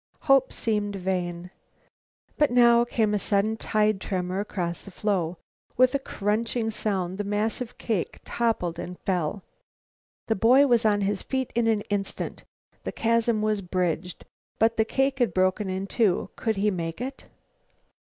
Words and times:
Hope 0.21 0.51
seemed 0.51 0.95
vain. 0.95 1.51
But 2.35 2.49
now 2.49 2.83
came 2.85 3.13
a 3.13 3.19
sudden 3.19 3.55
tide 3.55 4.01
tremor 4.01 4.39
across 4.39 4.81
the 4.81 4.89
floe. 4.89 5.37
With 5.77 5.93
a 5.93 5.99
crunching 5.99 6.71
sound 6.71 7.19
the 7.19 7.23
massive 7.23 7.77
cake 7.77 8.17
toppled 8.25 8.79
and 8.79 8.97
fell. 9.01 9.43
The 10.25 10.33
boy 10.33 10.65
was 10.65 10.85
on 10.85 11.01
his 11.01 11.21
feet 11.21 11.51
in 11.53 11.67
an 11.67 11.81
instant. 11.81 12.43
The 12.83 12.91
chasm 12.91 13.43
was 13.43 13.61
bridged. 13.61 14.25
But 14.57 14.75
the 14.75 14.85
cake 14.85 15.19
had 15.19 15.35
broken 15.35 15.69
in 15.69 15.85
two. 15.85 16.31
Could 16.35 16.55
he 16.55 16.71
make 16.71 16.99
it? 16.99 17.27